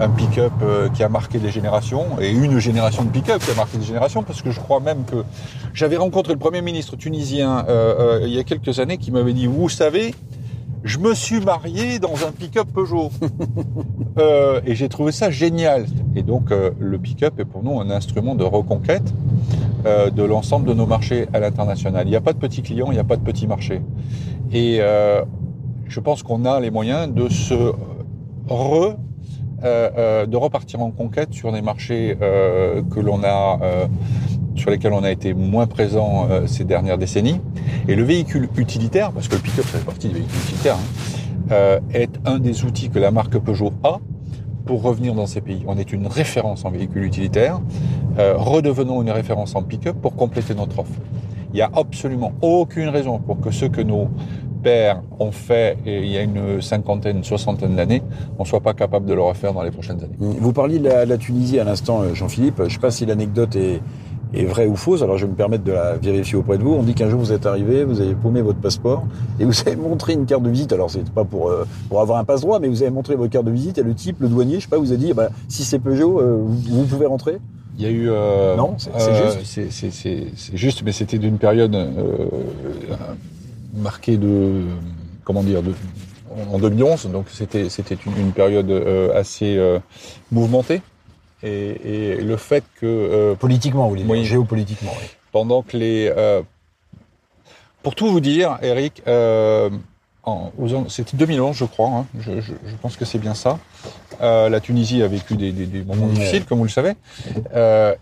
un 0.00 0.08
pick-up 0.10 0.52
euh, 0.62 0.88
qui 0.88 1.02
a 1.02 1.08
marqué 1.08 1.38
des 1.38 1.50
générations, 1.50 2.20
et 2.20 2.30
une 2.30 2.58
génération 2.58 3.04
de 3.04 3.10
pick-up 3.10 3.42
qui 3.42 3.50
a 3.50 3.54
marqué 3.54 3.78
des 3.78 3.84
générations, 3.84 4.22
parce 4.22 4.42
que 4.42 4.50
je 4.50 4.60
crois 4.60 4.80
même 4.80 5.04
que 5.04 5.24
j'avais 5.74 5.96
rencontré 5.96 6.32
le 6.32 6.38
Premier 6.38 6.62
ministre 6.62 6.96
tunisien 6.96 7.64
euh, 7.68 8.20
euh, 8.20 8.26
il 8.26 8.32
y 8.32 8.38
a 8.38 8.44
quelques 8.44 8.78
années 8.78 8.98
qui 8.98 9.10
m'avait 9.10 9.32
dit, 9.32 9.46
vous 9.46 9.68
savez, 9.68 10.14
je 10.84 10.98
me 10.98 11.14
suis 11.14 11.40
marié 11.40 11.98
dans 11.98 12.14
un 12.26 12.30
pick-up 12.30 12.68
Peugeot. 12.72 13.10
et 14.64 14.74
j'ai 14.74 14.88
trouvé 14.88 15.10
ça 15.10 15.30
génial. 15.30 15.86
Et 16.14 16.22
donc, 16.22 16.50
le 16.50 16.98
pick-up 16.98 17.38
est 17.40 17.44
pour 17.44 17.64
nous 17.64 17.80
un 17.80 17.90
instrument 17.90 18.36
de 18.36 18.44
reconquête 18.44 19.12
de 19.84 20.22
l'ensemble 20.22 20.68
de 20.68 20.74
nos 20.74 20.86
marchés 20.86 21.26
à 21.32 21.40
l'international. 21.40 22.06
Il 22.06 22.10
n'y 22.10 22.16
a 22.16 22.20
pas 22.20 22.32
de 22.32 22.38
petits 22.38 22.62
clients, 22.62 22.86
il 22.90 22.94
n'y 22.94 23.00
a 23.00 23.04
pas 23.04 23.16
de 23.16 23.22
petits 23.24 23.48
marchés. 23.48 23.82
Et 24.52 24.80
je 25.88 26.00
pense 26.00 26.22
qu'on 26.22 26.44
a 26.44 26.60
les 26.60 26.70
moyens 26.70 27.12
de 27.12 27.28
se 27.28 27.72
re 28.48 28.96
de 29.62 30.36
repartir 30.36 30.80
en 30.80 30.90
conquête 30.90 31.32
sur 31.32 31.52
des 31.52 31.62
marchés 31.62 32.16
euh, 32.20 32.82
que 32.82 33.00
l'on 33.00 33.22
a, 33.24 33.58
sur 34.54 34.70
lesquels 34.70 34.92
on 34.92 35.04
a 35.04 35.10
été 35.10 35.34
moins 35.34 35.66
présent 35.66 36.28
ces 36.46 36.64
dernières 36.64 36.98
décennies. 36.98 37.40
Et 37.86 37.94
le 37.94 38.02
véhicule 38.02 38.48
utilitaire, 38.56 39.12
parce 39.12 39.28
que 39.28 39.36
le 39.36 39.42
pick-up 39.42 39.64
fait 39.64 39.84
partie 39.84 40.08
des 40.08 40.14
véhicules 40.14 40.40
utilitaires, 40.40 40.76
hein, 41.50 41.78
est 41.92 42.10
un 42.24 42.38
des 42.38 42.64
outils 42.64 42.90
que 42.90 42.98
la 42.98 43.10
marque 43.10 43.38
Peugeot 43.38 43.72
a 43.84 43.98
pour 44.66 44.82
revenir 44.82 45.14
dans 45.14 45.26
ces 45.26 45.40
pays. 45.40 45.64
On 45.66 45.78
est 45.78 45.92
une 45.92 46.06
référence 46.06 46.64
en 46.64 46.70
véhicule 46.70 47.04
utilitaire. 47.04 47.60
redevenons 48.16 49.02
une 49.02 49.10
référence 49.10 49.54
en 49.54 49.62
pick-up 49.62 49.96
pour 50.00 50.14
compléter 50.14 50.54
notre 50.54 50.80
offre. 50.80 51.00
Il 51.52 51.56
n'y 51.56 51.62
a 51.62 51.70
absolument 51.74 52.32
aucune 52.42 52.90
raison 52.90 53.18
pour 53.18 53.40
que 53.40 53.50
ce 53.50 53.64
que 53.64 53.80
nos 53.80 54.08
pères 54.62 55.02
ont 55.18 55.32
fait 55.32 55.76
il 55.86 56.06
y 56.06 56.18
a 56.18 56.22
une 56.22 56.60
cinquantaine, 56.60 57.18
une 57.18 57.24
soixantaine 57.24 57.76
d'années, 57.76 58.02
on 58.38 58.42
ne 58.42 58.48
soit 58.48 58.60
pas 58.60 58.74
capable 58.74 59.06
de 59.06 59.14
le 59.14 59.22
refaire 59.22 59.52
dans 59.52 59.62
les 59.62 59.70
prochaines 59.70 60.02
années. 60.02 60.16
Vous 60.18 60.52
parliez 60.52 60.78
de 60.78 60.88
la, 60.88 61.18
Tunisie 61.18 61.58
à 61.58 61.64
l'instant, 61.64 62.02
euh, 62.02 62.14
Jean-Philippe. 62.14 62.56
Je 62.58 62.62
ne 62.64 62.68
sais 62.68 62.78
pas 62.78 62.90
si 62.90 63.04
l'anecdote 63.06 63.56
est, 63.56 63.80
est 64.34 64.44
vraie 64.44 64.66
ou 64.66 64.76
fausse, 64.76 65.02
alors 65.02 65.18
je 65.18 65.26
vais 65.26 65.32
me 65.32 65.36
permettre 65.36 65.64
de 65.64 65.72
la 65.72 65.96
vérifier 65.96 66.36
auprès 66.36 66.58
de 66.58 66.62
vous. 66.62 66.74
On 66.74 66.82
dit 66.82 66.94
qu'un 66.94 67.08
jour 67.08 67.20
vous 67.20 67.32
êtes 67.32 67.46
arrivé, 67.46 67.84
vous 67.84 68.00
avez 68.00 68.14
paumé 68.14 68.42
votre 68.42 68.60
passeport 68.60 69.04
et 69.40 69.44
vous 69.44 69.60
avez 69.62 69.76
montré 69.76 70.12
une 70.12 70.26
carte 70.26 70.42
de 70.42 70.50
visite. 70.50 70.72
Alors 70.72 70.90
c'est 70.90 71.08
pas 71.10 71.24
pour 71.24 71.50
euh, 71.50 71.64
pour 71.88 72.00
avoir 72.00 72.18
un 72.18 72.24
passe 72.24 72.42
droit, 72.42 72.60
mais 72.60 72.68
vous 72.68 72.82
avez 72.82 72.90
montré 72.90 73.16
votre 73.16 73.30
carte 73.30 73.46
de 73.46 73.50
visite 73.50 73.78
et 73.78 73.82
le 73.82 73.94
type, 73.94 74.20
le 74.20 74.28
douanier, 74.28 74.56
je 74.56 74.60
sais 74.60 74.68
pas, 74.68 74.78
vous 74.78 74.92
a 74.92 74.96
dit, 74.96 75.12
bah, 75.12 75.30
si 75.48 75.64
c'est 75.64 75.78
Peugeot, 75.78 76.20
euh, 76.20 76.42
vous, 76.42 76.84
pouvez 76.84 77.06
rentrer. 77.06 77.38
Il 77.78 77.84
y 77.84 77.86
a 77.86 77.90
eu 77.90 78.10
non, 78.56 78.74
c'est 78.76 79.14
juste. 79.14 80.36
C'est 80.36 80.56
juste, 80.56 80.82
mais 80.84 80.92
c'était 80.92 81.18
d'une 81.18 81.38
période 81.38 81.76
marqué 83.78 84.16
de 84.16 84.64
comment 85.24 85.42
dire 85.42 85.62
de 85.62 85.72
en 86.52 86.58
2011 86.58 87.06
donc 87.10 87.26
c'était 87.30 87.68
c'était 87.68 87.96
une, 88.06 88.32
période 88.32 88.70
euh, 88.70 89.18
assez 89.18 89.56
euh, 89.56 89.78
mouvementée. 90.30 90.82
Et, 91.42 92.14
et, 92.14 92.16
le 92.16 92.36
fait 92.36 92.64
que 92.80 92.86
euh, 92.86 93.34
politiquement 93.36 93.88
vous 93.88 93.96
voulez 93.96 94.24
géopolitiquement 94.24 94.92
oui. 95.00 95.06
pendant 95.30 95.62
que 95.62 95.76
les 95.76 96.12
pour 97.82 97.94
tout 97.94 98.08
vous 98.08 98.20
dire 98.20 98.58
Eric 98.60 99.02
c'était 100.88 101.16
2011 101.16 101.56
je 101.56 101.64
crois 101.64 101.88
hein, 101.88 102.06
je, 102.18 102.40
je, 102.40 102.52
je, 102.66 102.76
pense 102.82 102.96
que 102.96 103.04
c'est 103.06 103.18
bien 103.18 103.34
ça 103.34 103.58
la 104.20 104.60
Tunisie 104.60 105.02
a 105.02 105.08
vécu 105.08 105.36
des, 105.36 105.52
des, 105.52 105.66
des 105.66 105.82
moments 105.82 106.08
difficiles 106.08 106.44
comme 106.44 106.58
vous 106.58 106.64
le 106.64 106.70
savez 106.70 106.94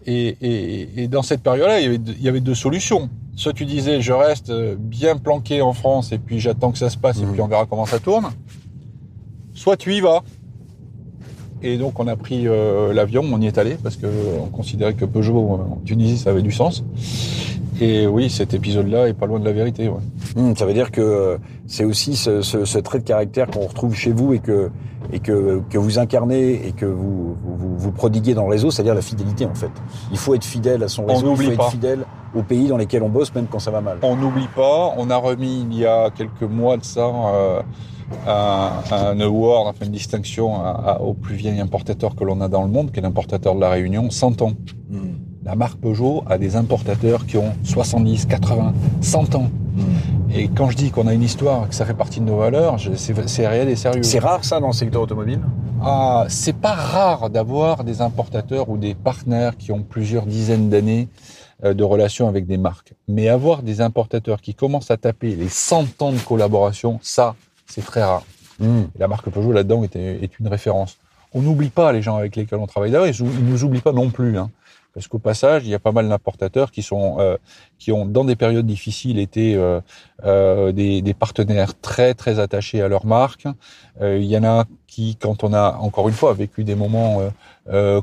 et, 0.07 0.37
et, 0.41 1.03
et, 1.03 1.09
dans 1.09 1.23
cette 1.23 1.43
période 1.43 1.69
là 1.69 1.79
il 1.79 1.85
y 1.85 1.87
avait 1.87 2.01
il 2.05 2.23
y 2.23 2.29
avait 2.29 2.41
deux 2.41 2.55
solutions 2.55 3.09
soit 3.37 3.53
tu 3.53 3.67
disais 3.67 4.01
je 4.01 4.13
reste 4.13 4.51
euh, 4.51 4.75
bien 4.79 5.17
planqué 5.17 5.61
en 5.61 5.75
France 5.75 6.11
et 6.11 6.19
puis 6.19 6.41
j'attends 6.41 6.73
que 6.73 6.79
ça 6.79 6.91
se 6.91 6.97
passe 6.97 7.21
et 7.21 7.25
mmh. 7.25 7.33
puis 7.33 7.41
on 7.43 7.49
verra 7.49 7.67
comment 7.67 7.87
ça 7.87 7.99
tourne, 7.99 8.31
soit 9.55 9.77
tu 9.77 9.95
y 9.95 10.01
vas. 10.01 10.23
Et 11.63 11.79
donc 11.79 11.99
on 12.01 12.07
a 12.07 12.17
pris 12.17 12.47
euh, 12.49 12.93
l'avion, 12.93 13.23
on 13.31 13.41
y 13.41 13.47
est 13.47 13.59
allé 13.59 13.77
parce 13.83 13.97
que 13.97 14.07
on 14.41 14.47
considérait 14.47 14.95
que 14.95 15.05
Peugeot 15.05 15.37
euh, 15.37 15.75
en 15.75 15.81
Tunisie 15.85 16.19
ça 16.19 16.31
avait 16.31 16.43
du 16.43 16.53
sens. 16.53 16.83
Et 17.81 18.07
oui, 18.07 18.31
cet 18.31 18.55
épisode-là 18.55 19.09
est 19.09 19.15
pas 19.15 19.27
loin 19.27 19.39
de 19.39 19.45
la 19.45 19.53
vérité. 19.53 19.89
Ouais. 19.89 20.01
Mmh, 20.37 20.55
ça 20.55 20.67
veut 20.67 20.75
dire 20.75 20.91
que 20.91 21.39
c'est 21.67 21.85
aussi 21.85 22.15
ce, 22.15 22.43
ce, 22.43 22.65
ce, 22.65 22.79
trait 22.79 22.99
de 22.99 23.05
caractère 23.05 23.47
qu'on 23.47 23.67
retrouve 23.67 23.95
chez 23.95 24.13
vous 24.13 24.35
et 24.35 24.39
que 24.39 24.71
et 25.13 25.21
que, 25.21 25.63
que 25.71 25.79
vous 25.79 25.99
incarnez 25.99 26.67
et 26.67 26.73
que 26.73 26.85
vous, 26.85 27.37
vous, 27.43 27.79
vous 27.79 27.93
prodiguez 27.93 28.35
dans 28.35 28.43
le 28.43 28.51
réseau, 28.51 28.71
c'est-à-dire 28.71 28.95
la 28.95 29.03
fidélité 29.03 29.47
en 29.47 29.55
fait. 29.55 29.71
Il 30.11 30.19
faut 30.19 30.35
être 30.35 30.45
fidèle 30.45 30.83
à 30.83 30.89
son 30.89 31.07
réseau, 31.07 31.35
il 31.39 31.45
faut 31.45 31.53
être 31.53 31.71
fidèle 31.71 32.05
aux 32.35 32.43
pays 32.43 32.69
dans 32.69 32.77
lesquels 32.77 33.03
on 33.03 33.09
bosse, 33.09 33.35
même 33.35 33.47
quand 33.47 33.59
ça 33.59 33.71
va 33.71 33.81
mal. 33.81 33.99
On 34.03 34.17
n'oublie 34.17 34.49
pas, 34.55 34.93
on 34.97 35.09
a 35.11 35.17
remis 35.17 35.67
il 35.71 35.79
y 35.79 35.87
a 35.87 36.11
quelques 36.11 36.43
mois 36.43 36.77
de 36.77 36.85
ça 36.85 37.07
euh, 37.07 37.63
un, 38.27 38.71
un, 38.91 39.21
award, 39.21 39.69
enfin 39.69 39.87
une 39.87 39.93
distinction 39.93 40.57
à, 40.63 41.01
au 41.01 41.15
plus 41.15 41.37
vieil 41.37 41.61
importateur 41.61 42.15
que 42.15 42.25
l'on 42.25 42.41
a 42.41 42.49
dans 42.49 42.63
le 42.63 42.69
monde, 42.69 42.91
qui 42.93 42.99
est 42.99 43.03
l'importateur 43.03 43.55
de 43.55 43.61
la 43.61 43.71
Réunion, 43.71 44.11
100 44.11 44.43
ans. 44.43 44.53
Hmm. 44.91 45.15
La 45.45 45.55
marque 45.55 45.79
Peugeot 45.79 46.25
a 46.27 46.39
des 46.39 46.57
importateurs 46.57 47.25
qui 47.25 47.37
ont 47.37 47.53
70, 47.63 48.27
80, 48.27 48.75
100 49.01 49.35
ans. 49.37 49.49
Hmm. 49.77 50.26
Et 50.39 50.49
quand 50.49 50.69
je 50.69 50.77
dis 50.77 50.91
qu'on 50.91 51.07
a 51.07 51.15
une 51.15 51.23
histoire, 51.23 51.67
que 51.67 51.75
ça 51.75 51.87
fait 51.87 51.95
partie 51.95 52.21
de 52.21 52.27
nos 52.27 52.37
valeurs, 52.37 52.77
c'est 52.97 53.49
réel 53.49 53.71
et 53.71 53.77
sérieux. 53.77 54.03
C'est 54.03 54.19
rare 54.19 54.45
ça 54.45 54.61
dans 54.61 54.67
le 54.67 54.75
secteur 54.75 55.01
automobile? 55.01 55.41
Ah, 55.83 56.27
C'est 56.29 56.53
pas 56.53 56.75
rare 56.75 57.31
d'avoir 57.31 57.85
des 57.85 58.03
importateurs 58.03 58.69
ou 58.69 58.77
des 58.77 58.95
partenaires 58.95 59.57
qui 59.57 59.73
ont 59.73 59.83
plusieurs 59.83 60.27
dizaines 60.27 60.69
d'années 60.69 61.09
euh, 61.65 61.73
de 61.73 61.83
relations 61.83 62.29
avec 62.29 62.47
des 62.47 62.59
marques. 62.59 62.93
Mais 63.09 63.31
avoir 63.31 63.63
des 63.63 63.81
importateurs 63.81 64.43
qui 64.43 64.55
commencent 64.55 64.91
à 64.91 64.99
taper 64.99 65.35
les 65.35 65.49
100 65.49 66.03
ans 66.03 66.13
de 66.13 66.19
collaboration, 66.19 66.99
ça, 67.01 67.35
c'est 67.67 67.85
très 67.85 68.05
rare. 68.05 68.25
Mmh. 68.61 68.83
la 68.99 69.09
marque 69.09 69.31
Peugeot 69.31 69.53
là-dedans 69.53 69.85
est, 69.85 69.97
est, 69.97 70.39
une 70.39 70.49
référence. 70.49 70.99
On 71.33 71.41
n'oublie 71.41 71.71
pas 71.71 71.93
les 71.93 72.03
gens 72.03 72.17
avec 72.17 72.37
lesquels 72.37 72.59
on 72.59 72.67
travaille. 72.67 72.91
D'ailleurs, 72.91 73.07
ils, 73.07 73.21
ils 73.21 73.45
nous 73.45 73.65
oublient 73.65 73.81
pas 73.81 73.93
non 73.93 74.11
plus. 74.11 74.37
Hein. 74.37 74.51
Parce 74.97 75.09
qu'au 75.09 75.19
passage, 75.19 75.65
il 75.67 75.69
y 75.69 75.75
a 75.75 75.79
pas 75.79 75.93
mal 75.93 76.09
d'importateurs 76.09 76.71
qui 76.71 76.83
sont 76.83 77.17
euh, 77.19 77.37
qui 77.79 77.93
ont 77.93 78.07
dans 78.07 78.25
des 78.25 78.35
périodes 78.35 78.65
difficiles 78.65 79.19
été 79.19 79.55
euh, 79.55 79.79
euh, 80.25 80.73
des, 80.73 81.13
partenaires 81.13 81.79
très 81.79 82.15
très 82.15 82.39
attachés 82.39 82.81
à 82.81 82.89
leur 82.89 83.05
marque. 83.05 83.47
Il 84.01 84.25
y 84.25 84.39
en 84.39 84.45
a 84.45 84.65
qui, 84.87 85.17
quand 85.17 85.45
on 85.45 85.53
a 85.53 85.77
encore 85.83 86.09
une 86.09 86.15
fois 86.15 86.33
vécu 86.33 86.65
des 86.65 86.75
moments 86.75 87.21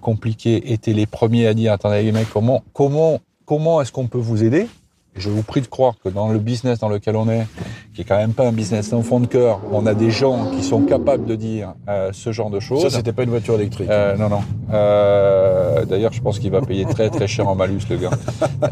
compliqués, 0.02 0.72
étaient 0.72 0.94
les 0.94 1.08
premiers 1.08 1.48
à 1.48 1.56
dire 1.56 1.74
attendez 1.74 2.04
les 2.04 2.12
mecs 2.12 2.30
comment 2.30 2.64
comment 2.74 3.20
comment 3.46 3.82
est-ce 3.82 3.92
qu'on 3.92 4.06
peut 4.06 4.20
vous 4.20 4.44
aider? 4.44 4.68
Je 5.16 5.30
vous 5.30 5.44
prie 5.44 5.62
de 5.62 5.68
croire 5.68 5.96
que 6.04 6.10
dans 6.10 6.30
le 6.30 6.40
business 6.40 6.80
dans 6.80 6.90
lequel 6.90 7.16
on 7.16 7.30
est, 7.30 7.46
qui 7.94 8.02
est 8.02 8.04
quand 8.04 8.18
même 8.18 8.34
pas 8.34 8.48
un 8.48 8.52
business 8.52 8.94
en 8.94 9.02
fond 9.02 9.20
de 9.20 9.28
cœur, 9.28 9.60
on 9.72 9.86
a 9.86 9.94
des 9.94 10.12
gens 10.12 10.52
qui 10.52 10.64
sont 10.64 10.82
capables 10.82 11.26
de 11.26 11.36
dire 11.36 11.74
euh, 11.88 12.10
ce 12.14 12.32
genre 12.32 12.50
de 12.50 12.60
choses. 12.60 12.82
Ça, 12.82 12.90
c'était 12.90 13.14
pas 13.14 13.24
une 13.24 13.30
voiture 13.30 13.56
électrique. 13.56 13.90
Euh, 13.90 14.18
non, 14.18 14.30
non. 14.30 14.42
Euh, 14.74 15.86
D'ailleurs, 15.86 16.14
je 16.14 16.22
pense 16.22 16.40
qu'il 16.40 16.52
va 16.52 16.62
payer 16.62 16.86
très 16.86 17.10
très 17.10 17.28
cher 17.28 17.48
en 17.48 17.56
malus, 17.56 17.82
le 17.90 17.98
gars. 17.98 18.10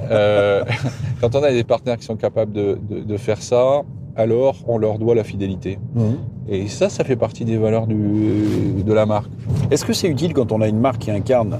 Euh, 0.10 0.63
quand 1.21 1.36
on 1.36 1.43
a 1.43 1.51
des 1.51 1.63
partenaires 1.63 1.98
qui 1.98 2.05
sont 2.05 2.15
capables 2.15 2.51
de, 2.51 2.79
de, 2.89 3.00
de, 3.01 3.17
faire 3.17 3.41
ça, 3.41 3.81
alors 4.15 4.55
on 4.67 4.77
leur 4.77 4.98
doit 4.98 5.15
la 5.15 5.24
fidélité. 5.24 5.77
Mmh. 5.95 6.01
Et 6.50 6.67
ça, 6.67 6.89
ça 6.89 7.03
fait 7.03 7.15
partie 7.15 7.45
des 7.45 7.57
valeurs 7.57 7.88
du, 7.88 8.83
de 8.83 8.93
la 8.93 9.05
marque. 9.05 9.31
Est-ce 9.69 9.86
que 9.86 9.93
c'est 9.93 10.07
utile 10.07 10.33
quand 10.33 10.51
on 10.51 10.62
a 10.62 10.67
une 10.67 10.79
marque 10.79 11.00
qui 11.00 11.12
incarne, 11.12 11.60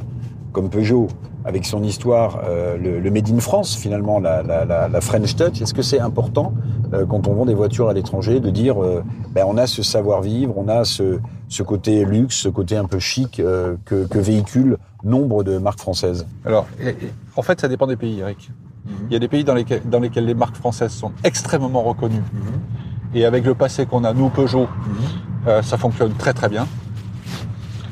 comme 0.52 0.70
Peugeot, 0.70 1.08
avec 1.46 1.66
son 1.66 1.84
histoire, 1.84 2.42
euh, 2.48 2.78
le, 2.78 3.00
le, 3.00 3.12
Made 3.12 3.30
in 3.30 3.40
France, 3.40 3.76
finalement, 3.76 4.20
la, 4.20 4.44
la, 4.44 4.64
la, 4.66 4.88
la 4.88 5.02
French 5.02 5.36
Touch. 5.36 5.62
Est-ce 5.62 5.74
que 5.74 5.82
c'est 5.82 6.00
important, 6.00 6.54
euh, 6.94 7.06
quand 7.06 7.28
on 7.28 7.34
vend 7.34 7.46
des 7.46 7.54
voitures 7.56 7.90
à 7.90 7.94
l'étranger, 7.94 8.40
de 8.40 8.50
dire, 8.52 8.82
euh, 8.84 9.04
ben, 9.34 9.46
on 9.48 9.58
a 9.58 9.66
ce 9.68 9.82
savoir-vivre, 9.84 10.54
on 10.58 10.68
a 10.68 10.86
ce, 10.86 11.20
ce 11.50 11.64
côté 11.64 12.06
luxe, 12.06 12.36
ce 12.38 12.50
côté 12.50 12.78
un 12.78 12.86
peu 12.86 13.00
chic 13.00 13.40
euh, 13.40 13.76
que, 13.86 14.06
que 14.06 14.20
véhiculent 14.20 14.78
nombre 15.04 15.44
de 15.44 15.58
marques 15.58 15.80
françaises? 15.80 16.28
Alors, 16.46 16.68
et- 16.80 16.90
et- 16.90 16.96
en 17.36 17.42
fait, 17.42 17.60
ça 17.60 17.68
dépend 17.68 17.88
des 17.88 17.96
pays, 17.96 18.20
Eric. 18.20 18.52
Il 19.10 19.14
y 19.14 19.16
a 19.16 19.20
des 19.20 19.28
pays 19.28 19.44
dans 19.44 19.54
lesquels, 19.54 19.82
dans 19.90 20.00
lesquels 20.00 20.26
les 20.26 20.34
marques 20.34 20.56
françaises 20.58 20.92
sont 20.92 21.12
extrêmement 21.24 21.82
reconnues. 21.84 22.24
Et 23.14 23.26
avec 23.26 23.46
le 23.46 23.54
passé 23.56 23.86
qu'on 23.86 24.04
a, 24.04 24.14
nous, 24.14 24.30
Peugeot, 24.30 24.68
euh, 25.48 25.62
ça 25.62 25.78
fonctionne 25.78 26.14
très 26.14 26.34
très 26.34 26.50
bien. 26.50 26.68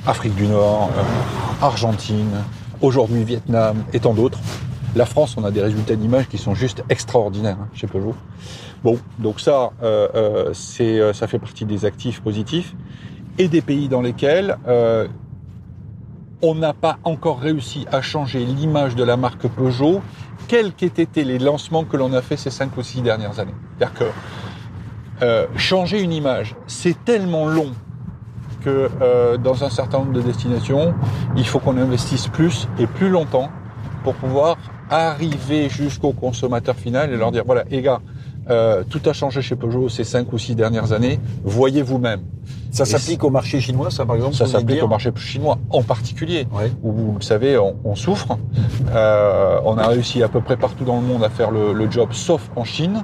Afrique 0.07 0.35
du 0.35 0.47
Nord, 0.47 0.89
euh, 0.97 1.65
Argentine, 1.65 2.31
aujourd'hui 2.81 3.23
Vietnam 3.23 3.83
et 3.93 3.99
tant 3.99 4.13
d'autres. 4.13 4.39
La 4.95 5.05
France, 5.05 5.35
on 5.37 5.43
a 5.43 5.51
des 5.51 5.61
résultats 5.61 5.95
d'image 5.95 6.27
qui 6.27 6.37
sont 6.37 6.55
juste 6.55 6.83
extraordinaires 6.89 7.57
hein, 7.61 7.69
chez 7.73 7.85
Peugeot. 7.85 8.15
Bon, 8.83 8.97
donc 9.19 9.39
ça, 9.39 9.71
euh, 9.83 10.07
euh, 10.15 10.49
c'est, 10.53 10.99
euh, 10.99 11.13
ça 11.13 11.27
fait 11.27 11.37
partie 11.37 11.65
des 11.65 11.85
actifs 11.85 12.21
positifs 12.21 12.75
et 13.37 13.47
des 13.47 13.61
pays 13.61 13.87
dans 13.87 14.01
lesquels 14.01 14.57
on 16.41 16.55
n'a 16.55 16.73
pas 16.73 16.97
encore 17.03 17.39
réussi 17.39 17.85
à 17.91 18.01
changer 18.01 18.45
l'image 18.45 18.95
de 18.95 19.03
la 19.03 19.17
marque 19.17 19.47
Peugeot, 19.47 20.01
quels 20.47 20.73
qu'aient 20.73 20.87
été 20.87 21.23
les 21.23 21.37
lancements 21.37 21.83
que 21.83 21.97
l'on 21.97 22.13
a 22.13 22.21
fait 22.21 22.37
ces 22.37 22.49
cinq 22.49 22.77
ou 22.77 22.83
six 22.83 23.01
dernières 23.01 23.39
années. 23.39 23.53
C'est-à-dire 23.77 23.93
que 25.19 25.47
changer 25.57 26.01
une 26.01 26.13
image, 26.13 26.55
c'est 26.67 27.03
tellement 27.05 27.45
long 27.47 27.71
que 28.59 28.89
euh, 29.01 29.37
dans 29.37 29.63
un 29.63 29.69
certain 29.69 29.99
nombre 29.99 30.13
de 30.13 30.21
destinations, 30.21 30.93
il 31.35 31.45
faut 31.45 31.59
qu'on 31.59 31.77
investisse 31.77 32.27
plus 32.27 32.67
et 32.79 32.87
plus 32.87 33.09
longtemps 33.09 33.49
pour 34.03 34.13
pouvoir 34.15 34.57
arriver 34.89 35.69
jusqu'au 35.69 36.11
consommateur 36.13 36.75
final 36.75 37.11
et 37.13 37.17
leur 37.17 37.31
dire 37.31 37.43
voilà, 37.45 37.63
les 37.69 37.81
gars, 37.81 37.99
euh, 38.49 38.83
tout 38.89 39.01
a 39.05 39.13
changé 39.13 39.41
chez 39.41 39.55
Peugeot 39.55 39.89
ces 39.89 40.03
cinq 40.03 40.33
ou 40.33 40.37
six 40.39 40.55
dernières 40.55 40.91
années, 40.93 41.19
voyez 41.43 41.81
vous-même. 41.83 42.21
Ça 42.71 42.85
s'applique 42.85 43.23
au 43.23 43.29
marché 43.31 43.59
chinois, 43.61 43.89
ça, 43.91 44.05
par 44.05 44.15
exemple 44.15 44.35
Ça 44.35 44.45
s'applique 44.45 44.81
au 44.83 44.87
marché 44.87 45.11
chinois 45.15 45.57
en 45.71 45.81
particulier 45.83 46.47
Ouais. 46.53 46.71
où 46.83 46.91
vous 46.91 47.15
le 47.17 47.21
savez, 47.23 47.57
on, 47.57 47.75
on 47.83 47.95
souffre. 47.95 48.37
Euh, 48.91 49.59
on 49.65 49.77
a 49.77 49.87
réussi 49.87 50.21
à 50.23 50.27
peu 50.29 50.39
près 50.41 50.55
partout 50.57 50.83
dans 50.85 50.95
le 50.99 51.05
monde 51.05 51.23
à 51.23 51.29
faire 51.29 51.51
le, 51.51 51.73
le 51.73 51.89
job, 51.91 52.09
sauf 52.11 52.49
en 52.55 52.63
Chine. 52.63 53.03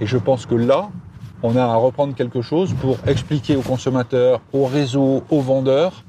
Et 0.00 0.06
je 0.06 0.16
pense 0.18 0.46
que 0.46 0.54
là, 0.54 0.88
on 1.42 1.56
a 1.56 1.62
à 1.62 1.74
reprendre 1.76 2.14
quelque 2.14 2.42
chose 2.42 2.74
pour 2.80 2.98
expliquer 3.06 3.56
aux 3.56 3.62
consommateurs, 3.62 4.40
aux 4.52 4.66
réseaux, 4.66 5.24
aux 5.30 5.40
vendeurs 5.40 6.04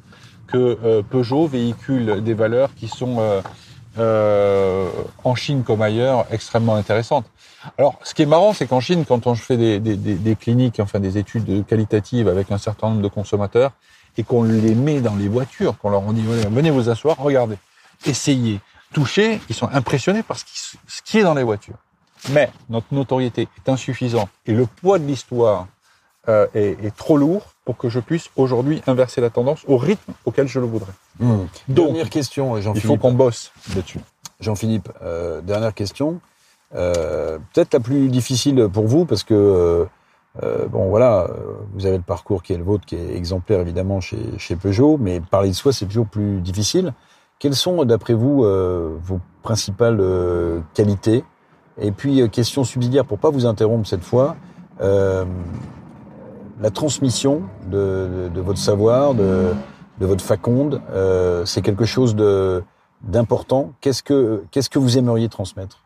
que 0.48 0.78
euh, 0.84 1.02
Peugeot 1.02 1.48
véhicule 1.48 2.22
des 2.24 2.34
valeurs 2.34 2.74
qui 2.76 2.88
sont 2.88 3.18
euh, 3.20 3.42
euh, 3.98 4.90
en 5.24 5.36
Chine 5.36 5.64
comme 5.64 5.82
ailleurs 5.82 6.26
extrêmement 6.32 6.76
intéressantes. 6.76 7.26
Alors, 7.78 8.00
ce 8.04 8.14
qui 8.14 8.24
est 8.24 8.28
marrant, 8.28 8.54
c'est 8.54 8.68
qu'en 8.68 8.80
Chine, 8.80 9.06
quand 9.08 9.28
on 9.28 9.36
fait 9.36 9.58
des, 9.58 9.80
des, 9.80 9.96
des, 9.96 10.36
cliniques, 10.36 10.80
enfin 10.80 11.00
des 11.00 11.18
études 11.18 11.66
qualitatives 11.66 12.28
avec 12.28 12.52
un 12.52 12.58
certain 12.58 12.90
nombre 12.90 13.02
de 13.02 13.08
consommateurs, 13.08 13.72
et 14.18 14.24
qu'on 14.24 14.44
les 14.44 14.76
met 14.76 15.00
dans 15.00 15.16
les 15.16 15.30
voitures, 15.30 15.78
qu'on 15.78 15.90
leur 15.90 16.02
dit 16.14 16.24
Voilà, 16.26 16.50
venez 16.50 16.72
vous 16.72 16.90
asseoir, 16.90 17.18
regardez, 17.18 17.58
essayez, 18.06 18.60
touchez, 18.94 19.40
ils 19.48 19.56
sont 19.56 19.70
impressionnés 19.72 20.24
par 20.24 20.38
ce 20.38 21.02
qui 21.06 21.20
est 21.20 21.24
dans 21.24 21.36
les 21.36 21.44
voitures. 21.44 21.78
Mais 22.30 22.52
notre 22.70 22.88
notoriété 22.92 23.48
est 23.58 23.70
insuffisante 23.70 24.30
et 24.46 24.54
le 24.54 24.66
poids 24.66 25.00
de 25.00 25.06
l'histoire 25.06 25.68
euh, 26.30 26.48
est, 26.54 26.78
est 26.84 26.96
trop 26.96 27.18
lourd 27.18 27.54
pour 27.66 27.78
que 27.78 27.90
je 27.90 28.00
puisse 28.00 28.30
aujourd'hui 28.36 28.82
inverser 28.88 29.22
la 29.22 29.30
tendance 29.30 29.64
au 29.68 29.78
rythme 29.78 30.14
auquel 30.26 30.48
je 30.48 30.60
le 30.60 30.66
voudrais. 30.66 30.94
Hum. 31.20 31.48
Donc, 31.68 31.88
Dernière 31.88 32.10
question, 32.10 32.58
il 32.58 32.82
faut 32.82 32.98
qu'on 32.98 33.14
bosse 33.14 33.52
là-dessus. 33.76 34.00
Jean-Philippe, 34.40 34.90
euh, 35.02 35.42
dernière 35.42 35.74
question. 35.74 36.20
Euh, 36.76 37.38
Peut-être 37.54 37.74
la 37.74 37.80
plus 37.80 38.10
difficile 38.10 38.70
pour 38.72 38.88
vous, 38.88 39.06
parce 39.06 39.24
que 39.24 39.88
euh, 40.44 40.68
bon 40.68 40.90
voilà, 40.90 41.24
euh, 41.24 41.56
vous 41.74 41.86
avez 41.86 41.98
le 41.98 42.04
parcours 42.04 42.42
qui 42.42 42.54
est 42.54 42.58
le 42.58 42.64
vôtre, 42.64 42.86
qui 42.86 42.96
est 42.96 43.16
exemplaire 43.16 43.60
évidemment 43.60 44.00
chez, 44.00 44.18
chez 44.38 44.56
Peugeot, 44.56 44.98
mais 44.98 45.20
parler 45.20 45.50
de 45.50 45.54
soi 45.56 45.74
c'est 45.74 45.86
toujours 45.86 46.08
plus 46.08 46.40
difficile. 46.40 46.94
Quelles 47.38 47.56
sont, 47.56 47.84
d'après 47.86 48.14
vous, 48.14 48.46
euh, 48.46 48.98
vos 49.02 49.20
principales 49.44 50.02
qualités 50.74 51.24
Et 51.80 51.92
puis 51.92 52.22
euh, 52.22 52.28
question 52.28 52.64
subsidiaire 52.64 53.06
pour 53.06 53.18
pas 53.20 53.30
vous 53.30 53.46
interrompre 53.46 53.88
cette 53.88 54.04
fois. 54.04 54.36
euh, 54.82 55.26
la 56.62 56.70
transmission 56.70 57.42
de, 57.72 58.28
de, 58.28 58.30
de 58.36 58.42
votre 58.42 58.60
savoir, 58.60 59.16
de, 59.16 59.52
de 60.00 60.06
votre 60.06 60.24
faconde, 60.24 60.80
euh, 60.92 61.44
c'est 61.44 61.62
quelque 61.64 61.86
chose 61.86 62.16
d'important. 63.02 63.72
Qu'est-ce 63.82 64.04
que 64.04 64.44
qu'est-ce 64.52 64.70
que 64.70 64.78
vous 64.78 64.98
aimeriez 64.98 65.28
transmettre? 65.28 65.80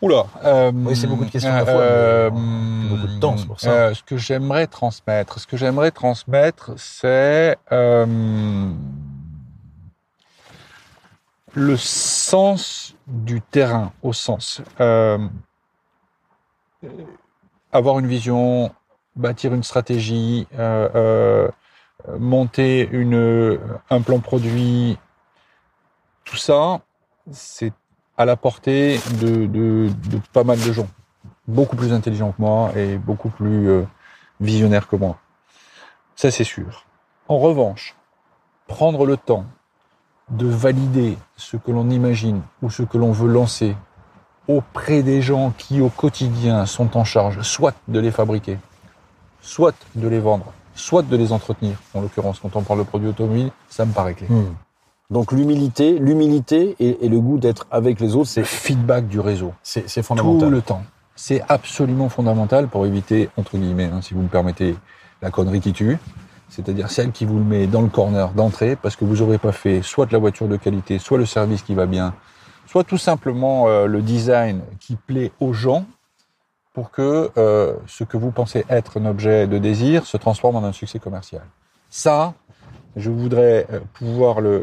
Oula. 0.00 0.24
Euh, 0.44 0.72
Oui, 0.74 0.96
c'est 0.96 1.06
beaucoup 1.06 1.26
de 1.26 1.30
questions 1.30 1.52
à 1.52 1.58
la 1.58 1.64
fois, 1.66 1.74
euh, 1.80 2.30
beaucoup 2.30 3.06
de 3.06 3.20
temps, 3.20 3.36
c'est 3.36 3.46
pour 3.46 3.60
ça. 3.60 3.70
euh, 3.70 3.94
ce 3.94 4.02
que 4.02 4.16
j'aimerais 4.16 4.66
transmettre, 4.66 5.38
ce 5.38 5.46
que 5.46 5.56
j'aimerais 5.58 5.90
transmettre, 5.90 6.72
c'est 6.76 7.56
le 11.54 11.76
sens 11.76 12.94
du 13.06 13.40
terrain, 13.40 13.92
au 14.02 14.12
sens 14.12 14.62
euh, 14.80 15.18
avoir 17.72 17.98
une 17.98 18.06
vision, 18.06 18.74
bâtir 19.16 19.52
une 19.54 19.62
stratégie, 19.62 20.46
euh, 20.58 20.88
euh, 20.94 21.50
monter 22.18 22.88
une, 22.90 23.58
un 23.90 24.00
plan 24.00 24.20
produit, 24.20 24.98
tout 26.24 26.36
ça, 26.36 26.80
c'est 27.30 27.72
à 28.16 28.24
la 28.24 28.36
portée 28.36 28.98
de, 29.20 29.46
de, 29.46 29.90
de 30.10 30.20
pas 30.32 30.44
mal 30.44 30.58
de 30.58 30.72
gens, 30.72 30.88
beaucoup 31.46 31.76
plus 31.76 31.92
intelligents 31.92 32.32
que 32.32 32.40
moi 32.40 32.72
et 32.76 32.96
beaucoup 32.96 33.30
plus 33.30 33.68
euh, 33.68 33.84
visionnaires 34.40 34.88
que 34.88 34.96
moi. 34.96 35.18
Ça, 36.16 36.30
c'est 36.30 36.44
sûr. 36.44 36.84
En 37.28 37.38
revanche, 37.38 37.96
prendre 38.66 39.06
le 39.06 39.16
temps 39.16 39.46
de 40.30 40.46
valider 40.46 41.18
ce 41.36 41.56
que 41.56 41.70
l'on 41.70 41.90
imagine 41.90 42.40
ou 42.62 42.70
ce 42.70 42.82
que 42.82 42.96
l'on 42.98 43.12
veut 43.12 43.28
lancer 43.30 43.76
auprès 44.48 45.02
des 45.02 45.22
gens 45.22 45.52
qui, 45.56 45.80
au 45.80 45.88
quotidien, 45.88 46.66
sont 46.66 46.96
en 46.96 47.04
charge 47.04 47.40
soit 47.42 47.74
de 47.88 48.00
les 48.00 48.10
fabriquer, 48.10 48.58
soit 49.40 49.74
de 49.94 50.08
les 50.08 50.18
vendre, 50.20 50.46
soit 50.74 51.02
de 51.02 51.16
les 51.16 51.32
entretenir. 51.32 51.76
En 51.94 52.00
l'occurrence, 52.00 52.38
quand 52.40 52.56
on 52.56 52.62
parle 52.62 52.80
de 52.80 52.84
produits 52.84 53.08
automobiles, 53.08 53.50
ça 53.68 53.84
me 53.84 53.92
paraît 53.92 54.14
clé. 54.14 54.26
Donc 55.10 55.30
l'humilité, 55.32 55.98
l'humilité 55.98 56.74
et, 56.80 57.04
et 57.04 57.08
le 57.08 57.20
goût 57.20 57.38
d'être 57.38 57.66
avec 57.70 58.00
les 58.00 58.14
autres, 58.14 58.20
Le 58.22 58.24
c'est 58.26 58.44
feedback 58.44 59.08
du 59.08 59.20
réseau. 59.20 59.52
c'est 59.62 59.88
c'est 59.88 60.00
tout 60.00 60.06
fondamental. 60.08 60.50
le 60.50 60.62
temps. 60.62 60.82
C'est 61.14 61.42
absolument 61.48 62.08
fondamental 62.08 62.66
pour 62.68 62.86
éviter, 62.86 63.28
entre 63.36 63.58
guillemets, 63.58 63.90
hein, 63.92 64.00
si 64.00 64.14
vous 64.14 64.22
me 64.22 64.28
permettez, 64.28 64.74
la 65.20 65.30
connerie 65.30 65.60
qui 65.60 65.72
tue. 65.74 65.98
C'est-à-dire 66.52 66.90
celle 66.90 67.12
qui 67.12 67.24
vous 67.24 67.38
le 67.38 67.44
met 67.44 67.66
dans 67.66 67.80
le 67.80 67.88
corner 67.88 68.30
d'entrée 68.32 68.76
parce 68.76 68.94
que 68.94 69.06
vous 69.06 69.16
n'aurez 69.16 69.38
pas 69.38 69.52
fait 69.52 69.80
soit 69.80 70.04
de 70.04 70.12
la 70.12 70.18
voiture 70.18 70.48
de 70.48 70.58
qualité, 70.58 70.98
soit 70.98 71.16
le 71.16 71.24
service 71.24 71.62
qui 71.62 71.74
va 71.74 71.86
bien, 71.86 72.12
soit 72.66 72.84
tout 72.84 72.98
simplement 72.98 73.68
euh, 73.68 73.86
le 73.86 74.02
design 74.02 74.60
qui 74.78 74.96
plaît 74.96 75.32
aux 75.40 75.54
gens 75.54 75.86
pour 76.74 76.90
que 76.90 77.30
euh, 77.38 77.74
ce 77.86 78.04
que 78.04 78.18
vous 78.18 78.32
pensez 78.32 78.66
être 78.68 79.00
un 79.00 79.06
objet 79.06 79.46
de 79.46 79.56
désir 79.56 80.04
se 80.04 80.18
transforme 80.18 80.56
en 80.56 80.64
un 80.64 80.72
succès 80.72 80.98
commercial. 80.98 81.40
Ça, 81.88 82.34
je 82.96 83.10
voudrais 83.10 83.66
euh, 83.72 83.80
pouvoir 83.94 84.42
le, 84.42 84.62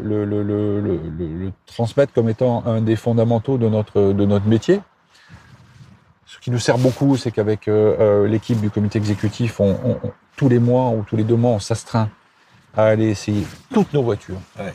transmettre 1.66 2.12
comme 2.12 2.28
étant 2.28 2.64
un 2.66 2.82
des 2.82 2.94
fondamentaux 2.94 3.58
de 3.58 3.68
notre, 3.68 4.12
de 4.12 4.24
notre 4.26 4.46
métier. 4.46 4.80
Ce 6.24 6.38
qui 6.38 6.52
nous 6.52 6.60
sert 6.60 6.78
beaucoup, 6.78 7.16
c'est 7.16 7.32
qu'avec 7.32 7.66
l'équipe 7.66 8.60
du 8.60 8.70
comité 8.70 8.98
exécutif, 8.98 9.58
on- 9.58 9.74
tous 10.40 10.48
les 10.48 10.58
mois 10.58 10.88
ou 10.88 11.04
tous 11.06 11.16
les 11.16 11.24
deux 11.24 11.36
mois, 11.36 11.50
on 11.50 11.58
s'astreint 11.58 12.08
à 12.74 12.84
aller 12.84 13.08
essayer 13.10 13.46
toutes 13.74 13.92
nos 13.92 14.02
voitures 14.02 14.40
Ouais. 14.58 14.72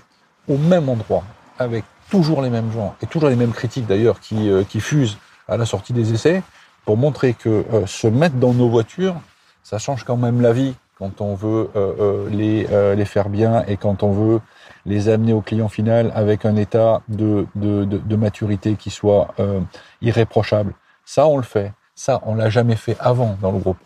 au 0.47 0.57
même 0.59 0.87
endroit, 0.89 1.23
avec 1.57 1.83
toujours 2.11 2.43
les 2.43 2.51
mêmes 2.51 2.71
gens 2.71 2.95
et 3.01 3.07
toujours 3.07 3.29
les 3.29 3.35
mêmes 3.35 3.51
critiques 3.51 3.87
d'ailleurs 3.87 4.19
qui, 4.19 4.47
euh, 4.51 4.63
qui 4.63 4.79
fusent 4.79 5.17
à 5.47 5.57
la 5.57 5.65
sortie 5.65 5.91
des 5.91 6.13
essais 6.13 6.43
pour 6.85 6.97
montrer 6.97 7.33
que 7.33 7.65
euh, 7.73 7.87
se 7.87 8.05
mettre 8.05 8.35
dans 8.35 8.53
nos 8.53 8.69
voitures, 8.69 9.15
ça 9.63 9.79
change 9.79 10.03
quand 10.03 10.17
même 10.17 10.39
la 10.39 10.53
vie 10.53 10.75
quand 10.99 11.19
on 11.19 11.33
veut 11.33 11.71
euh, 11.75 11.93
euh, 11.99 12.29
les, 12.29 12.67
euh, 12.71 12.93
les 12.93 13.05
faire 13.05 13.29
bien 13.29 13.63
et 13.67 13.75
quand 13.75 14.03
on 14.03 14.11
veut 14.11 14.41
les 14.85 15.09
amener 15.09 15.33
au 15.33 15.41
client 15.41 15.67
final 15.67 16.11
avec 16.13 16.45
un 16.45 16.57
état 16.57 17.01
de, 17.07 17.47
de, 17.55 17.85
de, 17.85 17.97
de 17.97 18.15
maturité 18.15 18.75
qui 18.75 18.91
soit 18.91 19.33
euh, 19.39 19.61
irréprochable. 20.03 20.73
Ça, 21.05 21.25
on 21.25 21.37
le 21.37 21.43
fait. 21.43 21.73
Ça, 21.95 22.21
on 22.23 22.35
l'a 22.35 22.51
jamais 22.51 22.75
fait 22.75 22.97
avant 22.99 23.35
dans 23.41 23.51
le 23.51 23.57
groupe. 23.57 23.79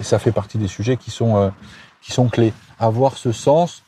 Ça 0.00 0.18
fait 0.18 0.32
partie 0.32 0.56
des 0.56 0.68
sujets 0.68 0.96
qui 0.96 1.10
sont, 1.10 1.36
euh, 1.36 1.50
qui 2.00 2.12
sont 2.12 2.28
clés. 2.28 2.52
Avoir 2.78 3.16
ce 3.18 3.32
sens 3.32 3.82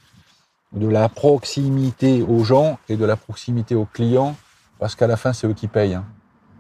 de 0.73 0.89
la 0.89 1.09
proximité 1.09 2.23
aux 2.23 2.45
gens 2.45 2.79
et 2.89 2.97
de 2.97 3.05
la 3.05 3.17
proximité 3.17 3.75
aux 3.75 3.87
clients, 3.87 4.37
parce 4.79 4.95
qu'à 4.95 5.07
la 5.07 5.17
fin, 5.17 5.33
c'est 5.33 5.47
eux 5.47 5.55
qui 5.55 5.69
payent. 5.69 5.95
hein. 5.95 6.05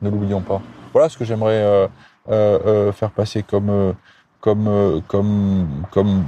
Ne 0.00 0.08
l'oublions 0.10 0.40
pas. 0.40 0.62
Voilà 0.92 1.08
ce 1.08 1.18
que 1.18 1.24
j'aimerais 1.24 1.62
euh, 1.62 1.88
euh, 2.28 2.92
faire 2.92 3.10
passer 3.10 3.42
comme, 3.42 3.94
comme, 4.40 5.02
comme, 5.06 5.84
comme, 5.90 6.24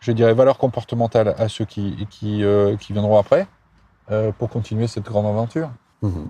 je 0.00 0.12
dirais, 0.12 0.34
valeur 0.34 0.58
comportementale 0.58 1.34
à 1.38 1.48
ceux 1.48 1.64
qui, 1.64 2.06
qui, 2.10 2.42
qui 2.80 2.92
viendront 2.92 3.18
après. 3.18 3.46
pour 4.38 4.50
continuer 4.50 4.86
cette 4.86 5.04
grande 5.04 5.26
aventure. 5.26 5.70
Mhm. 6.02 6.28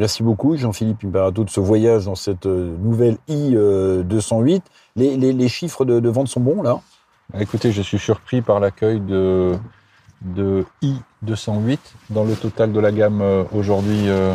Merci 0.00 0.22
beaucoup, 0.22 0.56
Jean-Philippe 0.56 1.04
Imparato, 1.04 1.44
de 1.44 1.50
ce 1.50 1.60
voyage 1.60 2.06
dans 2.06 2.14
cette 2.14 2.46
euh, 2.46 2.74
nouvelle 2.82 3.18
I-208. 3.28 4.62
Les, 4.96 5.14
les- 5.18 5.34
les 5.34 5.48
chiffres 5.48 5.84
de, 5.84 6.00
de 6.00 6.08
vente 6.08 6.28
sont 6.28 6.40
bons, 6.40 6.62
là? 6.62 6.80
Écoutez, 7.38 7.70
je 7.70 7.82
suis 7.82 7.98
surpris 7.98 8.40
par 8.40 8.60
l'accueil 8.60 8.98
de, 8.98 9.52
de 10.22 10.64
i208 10.82 11.78
dans 12.08 12.24
le 12.24 12.32
total 12.34 12.72
de 12.72 12.80
la 12.80 12.92
gamme 12.92 13.20
euh, 13.20 13.44
aujourd'hui 13.54 14.08
euh, 14.08 14.34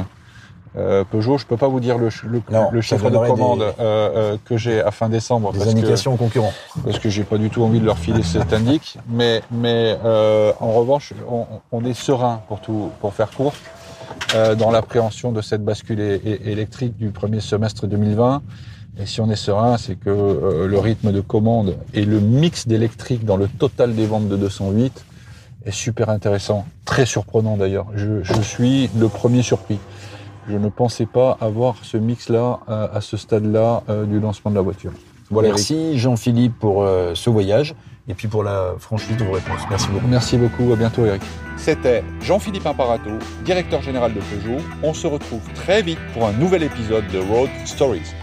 euh, 0.78 1.04
Peugeot. 1.04 1.40
Je 1.40 1.48
peux 1.48 1.58
pas 1.58 1.68
vous 1.68 1.80
dire 1.80 1.98
le, 1.98 2.12
ch- 2.12 2.26
le, 2.32 2.44
Non, 2.52 2.70
le 2.72 2.84
ça 2.84 2.96
chiffre 2.98 3.10
de 3.10 3.18
commande 3.18 3.60
des- 3.60 3.66
euh, 3.66 3.72
euh, 3.80 4.38
que 4.46 4.58
j'ai 4.58 4.82
à 4.82 4.92
fin 4.92 5.10
décembre 5.10 5.52
Des 5.52 5.58
parce 5.58 5.72
que, 5.74 5.78
indications 5.80 6.14
aux 6.14 6.18
concurrents. 6.18 6.54
parce 6.84 7.00
que 7.00 7.10
j'ai 7.10 7.24
pas 7.24 7.40
du 7.40 7.50
tout 7.50 7.64
envie 7.64 7.80
de 7.80 7.86
leur 7.86 7.98
filer 7.98 8.22
cet 8.22 8.54
indique. 8.54 9.00
Mais, 9.10 9.42
mais 9.50 9.98
euh, 10.06 10.54
en 10.60 10.74
revanche, 10.74 11.12
on, 11.28 11.46
on 11.72 11.84
est 11.86 11.96
serein 11.96 12.42
pour 12.48 12.60
tout, 12.62 12.92
pour 13.02 13.16
faire 13.16 13.32
court, 13.32 13.54
euh, 13.56 13.75
dans 14.58 14.72
l'appréhension 14.72 15.32
de 15.32 15.42
cette 15.42 15.64
bascule 15.64 16.00
électrique 16.00 16.98
du 16.98 17.12
premier 17.12 17.40
semestre 17.40 17.88
2020. 17.88 18.42
Et 18.98 19.06
si 19.06 19.20
on 19.20 19.30
est 19.30 19.36
serein, 19.36 19.78
c'est 19.78 19.96
que 19.96 20.10
euh, 20.10 20.68
le 20.68 20.80
rythme 20.80 21.12
de 21.12 21.20
commande 21.20 21.76
et 21.94 22.06
le 22.06 22.20
mix 22.20 22.66
d'électrique 22.66 23.26
dans 23.26 23.36
le 23.36 23.48
total 23.48 23.94
des 23.94 24.06
ventes 24.06 24.30
de 24.30 24.38
208 24.38 25.06
est 25.66 25.72
super 25.72 26.10
intéressant, 26.10 26.66
très 26.86 27.06
surprenant 27.06 27.58
d'ailleurs. 27.58 27.88
Je, 27.96 28.24
je 28.24 28.42
suis 28.42 28.90
le 28.98 29.10
premier 29.10 29.42
surpris. 29.42 29.80
Je 30.48 30.58
ne 30.58 30.70
pensais 30.70 31.08
pas 31.08 31.38
avoir 31.42 31.76
ce 31.84 31.98
mix-là 31.98 32.60
euh, 32.70 32.88
à 32.94 33.02
ce 33.02 33.18
stade-là 33.18 33.84
euh, 33.90 34.06
du 34.06 34.20
lancement 34.20 34.52
de 34.52 34.56
la 34.56 34.62
voiture. 34.62 34.92
Voilà. 35.30 35.50
Merci, 35.50 35.98
Jean-Philippe, 35.98 36.58
pour 36.60 36.84
euh, 36.84 37.16
ce 37.16 37.30
voyage 37.30 37.76
et 38.08 38.14
puis 38.14 38.28
pour 38.28 38.44
la 38.44 38.76
franchise 38.80 39.18
de 39.18 39.24
vos 39.24 39.34
réponses. 39.34 39.62
Merci 39.70 39.88
beaucoup. 39.90 40.08
Merci 40.08 40.38
beaucoup, 40.38 40.74
à 40.74 40.76
bientôt 40.76 41.06
Eric. 41.06 41.22
C'était 41.58 42.04
Jean-Philippe 42.22 42.66
Imparato, 42.66 43.12
directeur 43.44 43.82
général 43.82 44.14
de 44.14 44.20
Peugeot. 44.20 44.62
On 44.84 44.94
se 44.94 45.08
retrouve 45.08 45.42
très 45.54 45.82
vite 45.82 46.00
pour 46.14 46.28
un 46.28 46.34
nouvel 46.34 46.64
épisode 46.64 47.08
de 47.08 47.20
Road 47.20 47.50
Stories. 47.66 48.14